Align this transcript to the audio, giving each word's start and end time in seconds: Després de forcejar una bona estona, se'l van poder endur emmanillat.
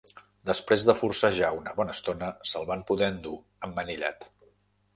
Després 0.49 0.85
de 0.87 0.95
forcejar 1.01 1.51
una 1.59 1.75
bona 1.81 1.95
estona, 1.97 2.31
se'l 2.53 2.67
van 2.73 2.83
poder 2.89 3.13
endur 3.17 3.37
emmanillat. 3.69 4.31